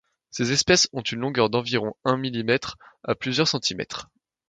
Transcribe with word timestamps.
Ses 0.31 0.51
espèces 0.51 0.89
ont 0.93 1.03
une 1.03 1.19
longueur 1.19 1.51
d'environ 1.51 1.93
un 2.05 2.17
millimètre 2.17 2.77
à 3.03 3.13
plusieurs 3.13 3.47
centimètres. 3.47 4.09